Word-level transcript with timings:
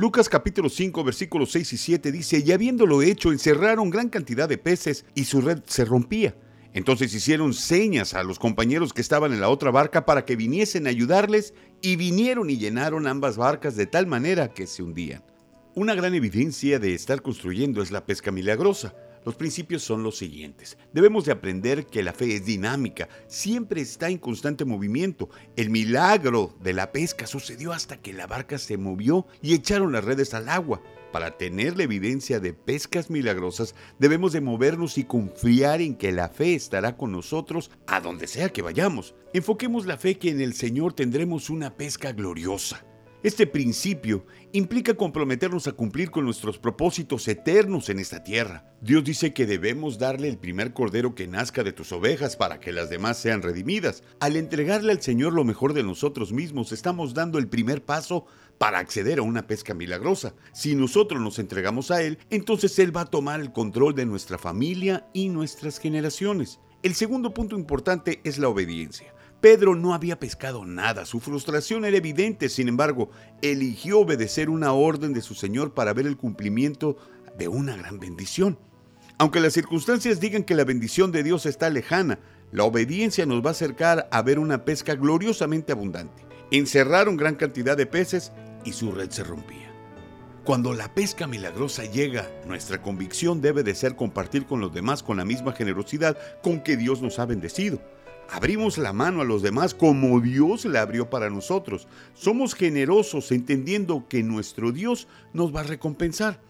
Lucas 0.00 0.30
capítulo 0.30 0.70
5 0.70 1.04
versículos 1.04 1.52
6 1.52 1.74
y 1.74 1.76
7 1.76 2.10
dice, 2.10 2.42
y 2.42 2.52
habiéndolo 2.52 3.02
hecho, 3.02 3.32
encerraron 3.32 3.90
gran 3.90 4.08
cantidad 4.08 4.48
de 4.48 4.56
peces 4.56 5.04
y 5.14 5.24
su 5.24 5.42
red 5.42 5.60
se 5.66 5.84
rompía. 5.84 6.34
Entonces 6.72 7.12
hicieron 7.12 7.52
señas 7.52 8.14
a 8.14 8.22
los 8.22 8.38
compañeros 8.38 8.94
que 8.94 9.02
estaban 9.02 9.34
en 9.34 9.42
la 9.42 9.50
otra 9.50 9.70
barca 9.70 10.06
para 10.06 10.24
que 10.24 10.36
viniesen 10.36 10.86
a 10.86 10.88
ayudarles 10.88 11.52
y 11.82 11.96
vinieron 11.96 12.48
y 12.48 12.56
llenaron 12.56 13.06
ambas 13.06 13.36
barcas 13.36 13.76
de 13.76 13.84
tal 13.84 14.06
manera 14.06 14.54
que 14.54 14.66
se 14.66 14.82
hundían. 14.82 15.22
Una 15.74 15.94
gran 15.94 16.14
evidencia 16.14 16.78
de 16.78 16.94
estar 16.94 17.20
construyendo 17.20 17.82
es 17.82 17.90
la 17.90 18.06
pesca 18.06 18.30
milagrosa. 18.30 18.94
Los 19.24 19.34
principios 19.34 19.82
son 19.82 20.02
los 20.02 20.16
siguientes. 20.16 20.78
Debemos 20.92 21.26
de 21.26 21.32
aprender 21.32 21.86
que 21.86 22.02
la 22.02 22.12
fe 22.12 22.34
es 22.34 22.46
dinámica, 22.46 23.08
siempre 23.26 23.80
está 23.80 24.08
en 24.08 24.18
constante 24.18 24.64
movimiento. 24.64 25.28
El 25.56 25.70
milagro 25.70 26.56
de 26.62 26.72
la 26.72 26.90
pesca 26.90 27.26
sucedió 27.26 27.72
hasta 27.72 28.00
que 28.00 28.12
la 28.12 28.26
barca 28.26 28.58
se 28.58 28.78
movió 28.78 29.26
y 29.42 29.54
echaron 29.54 29.92
las 29.92 30.04
redes 30.04 30.32
al 30.32 30.48
agua. 30.48 30.82
Para 31.12 31.36
tener 31.36 31.76
la 31.76 31.82
evidencia 31.82 32.38
de 32.38 32.52
pescas 32.52 33.10
milagrosas, 33.10 33.74
debemos 33.98 34.32
de 34.32 34.40
movernos 34.40 34.96
y 34.96 35.04
confiar 35.04 35.80
en 35.80 35.96
que 35.96 36.12
la 36.12 36.28
fe 36.28 36.54
estará 36.54 36.96
con 36.96 37.10
nosotros 37.12 37.70
a 37.86 38.00
donde 38.00 38.28
sea 38.28 38.50
que 38.50 38.62
vayamos. 38.62 39.14
Enfoquemos 39.34 39.86
la 39.86 39.96
fe 39.96 40.18
que 40.18 40.30
en 40.30 40.40
el 40.40 40.54
Señor 40.54 40.92
tendremos 40.92 41.50
una 41.50 41.76
pesca 41.76 42.12
gloriosa. 42.12 42.84
Este 43.22 43.46
principio 43.46 44.24
implica 44.52 44.94
comprometernos 44.94 45.66
a 45.66 45.72
cumplir 45.72 46.10
con 46.10 46.24
nuestros 46.24 46.58
propósitos 46.58 47.28
eternos 47.28 47.90
en 47.90 47.98
esta 47.98 48.24
tierra. 48.24 48.64
Dios 48.80 49.04
dice 49.04 49.34
que 49.34 49.44
debemos 49.44 49.98
darle 49.98 50.26
el 50.26 50.38
primer 50.38 50.72
cordero 50.72 51.14
que 51.14 51.26
nazca 51.26 51.62
de 51.62 51.74
tus 51.74 51.92
ovejas 51.92 52.36
para 52.36 52.60
que 52.60 52.72
las 52.72 52.88
demás 52.88 53.18
sean 53.18 53.42
redimidas. 53.42 54.04
Al 54.20 54.36
entregarle 54.36 54.92
al 54.92 55.02
Señor 55.02 55.34
lo 55.34 55.44
mejor 55.44 55.74
de 55.74 55.82
nosotros 55.82 56.32
mismos, 56.32 56.72
estamos 56.72 57.12
dando 57.12 57.38
el 57.38 57.46
primer 57.46 57.84
paso 57.84 58.24
para 58.56 58.78
acceder 58.78 59.18
a 59.18 59.22
una 59.22 59.46
pesca 59.46 59.74
milagrosa. 59.74 60.34
Si 60.54 60.74
nosotros 60.74 61.20
nos 61.20 61.38
entregamos 61.38 61.90
a 61.90 62.02
Él, 62.02 62.18
entonces 62.30 62.78
Él 62.78 62.96
va 62.96 63.02
a 63.02 63.10
tomar 63.10 63.40
el 63.40 63.52
control 63.52 63.94
de 63.94 64.06
nuestra 64.06 64.38
familia 64.38 65.06
y 65.12 65.28
nuestras 65.28 65.78
generaciones. 65.78 66.58
El 66.82 66.94
segundo 66.94 67.34
punto 67.34 67.54
importante 67.54 68.22
es 68.24 68.38
la 68.38 68.48
obediencia. 68.48 69.12
Pedro 69.40 69.74
no 69.74 69.94
había 69.94 70.18
pescado 70.18 70.66
nada, 70.66 71.06
su 71.06 71.18
frustración 71.18 71.86
era 71.86 71.96
evidente, 71.96 72.50
sin 72.50 72.68
embargo, 72.68 73.10
eligió 73.40 74.00
obedecer 74.00 74.50
una 74.50 74.74
orden 74.74 75.14
de 75.14 75.22
su 75.22 75.34
Señor 75.34 75.72
para 75.72 75.94
ver 75.94 76.06
el 76.06 76.18
cumplimiento 76.18 76.98
de 77.38 77.48
una 77.48 77.74
gran 77.74 77.98
bendición. 77.98 78.58
Aunque 79.16 79.40
las 79.40 79.54
circunstancias 79.54 80.20
digan 80.20 80.44
que 80.44 80.54
la 80.54 80.64
bendición 80.64 81.10
de 81.10 81.22
Dios 81.22 81.46
está 81.46 81.70
lejana, 81.70 82.18
la 82.52 82.64
obediencia 82.64 83.24
nos 83.24 83.42
va 83.42 83.48
a 83.48 83.52
acercar 83.52 84.08
a 84.12 84.20
ver 84.20 84.38
una 84.38 84.66
pesca 84.66 84.94
gloriosamente 84.94 85.72
abundante. 85.72 86.22
Encerraron 86.50 87.16
gran 87.16 87.36
cantidad 87.36 87.78
de 87.78 87.86
peces 87.86 88.32
y 88.64 88.72
su 88.72 88.92
red 88.92 89.10
se 89.10 89.24
rompía. 89.24 89.72
Cuando 90.44 90.74
la 90.74 90.92
pesca 90.92 91.26
milagrosa 91.26 91.84
llega, 91.84 92.30
nuestra 92.46 92.82
convicción 92.82 93.40
debe 93.40 93.62
de 93.62 93.74
ser 93.74 93.96
compartir 93.96 94.44
con 94.44 94.60
los 94.60 94.74
demás 94.74 95.02
con 95.02 95.16
la 95.16 95.24
misma 95.24 95.52
generosidad 95.52 96.18
con 96.42 96.60
que 96.62 96.76
Dios 96.76 97.00
nos 97.00 97.18
ha 97.18 97.26
bendecido 97.26 97.80
abrimos 98.32 98.78
la 98.78 98.92
mano 98.92 99.20
a 99.20 99.24
los 99.24 99.42
demás 99.42 99.74
como 99.74 100.20
Dios 100.20 100.64
la 100.64 100.82
abrió 100.82 101.10
para 101.10 101.30
nosotros. 101.30 101.88
Somos 102.14 102.54
generosos 102.54 103.32
entendiendo 103.32 104.06
que 104.08 104.22
nuestro 104.22 104.72
Dios 104.72 105.08
nos 105.32 105.54
va 105.54 105.60
a 105.60 105.64
recompensar. 105.64 106.40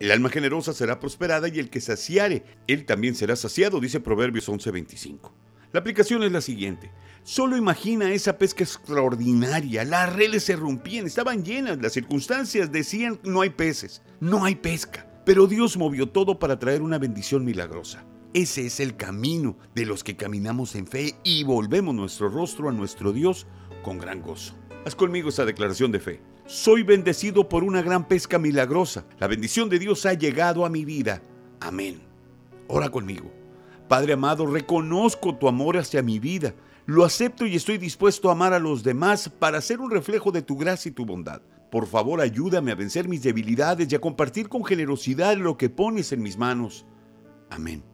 El 0.00 0.10
alma 0.10 0.28
generosa 0.28 0.72
será 0.72 0.98
prosperada 0.98 1.48
y 1.48 1.58
el 1.58 1.70
que 1.70 1.80
saciare, 1.80 2.44
él 2.66 2.84
también 2.84 3.14
será 3.14 3.36
saciado, 3.36 3.80
dice 3.80 4.00
Proverbios 4.00 4.48
11:25. 4.48 5.32
La 5.72 5.80
aplicación 5.80 6.22
es 6.22 6.32
la 6.32 6.40
siguiente. 6.40 6.90
Solo 7.24 7.56
imagina 7.56 8.12
esa 8.12 8.38
pesca 8.38 8.62
extraordinaria. 8.62 9.84
Las 9.84 10.12
redes 10.12 10.44
se 10.44 10.56
rompían, 10.56 11.06
estaban 11.06 11.44
llenas, 11.44 11.78
las 11.80 11.92
circunstancias 11.92 12.70
decían 12.70 13.18
no 13.24 13.40
hay 13.40 13.50
peces, 13.50 14.02
no 14.20 14.44
hay 14.44 14.56
pesca. 14.56 15.08
Pero 15.24 15.46
Dios 15.46 15.76
movió 15.76 16.08
todo 16.08 16.38
para 16.38 16.58
traer 16.58 16.82
una 16.82 16.98
bendición 16.98 17.44
milagrosa. 17.44 18.04
Ese 18.34 18.66
es 18.66 18.80
el 18.80 18.96
camino 18.96 19.56
de 19.76 19.86
los 19.86 20.02
que 20.02 20.16
caminamos 20.16 20.74
en 20.74 20.88
fe 20.88 21.14
y 21.22 21.44
volvemos 21.44 21.94
nuestro 21.94 22.28
rostro 22.28 22.68
a 22.68 22.72
nuestro 22.72 23.12
Dios 23.12 23.46
con 23.84 23.96
gran 23.98 24.22
gozo. 24.22 24.54
Haz 24.84 24.96
conmigo 24.96 25.28
esa 25.28 25.44
declaración 25.44 25.92
de 25.92 26.00
fe. 26.00 26.20
Soy 26.44 26.82
bendecido 26.82 27.48
por 27.48 27.62
una 27.62 27.80
gran 27.80 28.08
pesca 28.08 28.40
milagrosa. 28.40 29.06
La 29.20 29.28
bendición 29.28 29.68
de 29.68 29.78
Dios 29.78 30.04
ha 30.04 30.14
llegado 30.14 30.66
a 30.66 30.68
mi 30.68 30.84
vida. 30.84 31.22
Amén. 31.60 32.02
Ora 32.66 32.88
conmigo. 32.88 33.30
Padre 33.86 34.14
amado, 34.14 34.46
reconozco 34.46 35.36
tu 35.36 35.46
amor 35.46 35.76
hacia 35.76 36.02
mi 36.02 36.18
vida. 36.18 36.56
Lo 36.86 37.04
acepto 37.04 37.46
y 37.46 37.54
estoy 37.54 37.78
dispuesto 37.78 38.30
a 38.30 38.32
amar 38.32 38.52
a 38.52 38.58
los 38.58 38.82
demás 38.82 39.28
para 39.28 39.60
ser 39.60 39.78
un 39.78 39.92
reflejo 39.92 40.32
de 40.32 40.42
tu 40.42 40.56
gracia 40.56 40.88
y 40.88 40.92
tu 40.92 41.06
bondad. 41.06 41.40
Por 41.70 41.86
favor, 41.86 42.20
ayúdame 42.20 42.72
a 42.72 42.74
vencer 42.74 43.06
mis 43.06 43.22
debilidades 43.22 43.92
y 43.92 43.94
a 43.94 44.00
compartir 44.00 44.48
con 44.48 44.64
generosidad 44.64 45.36
lo 45.36 45.56
que 45.56 45.70
pones 45.70 46.10
en 46.10 46.20
mis 46.20 46.36
manos. 46.36 46.84
Amén. 47.48 47.93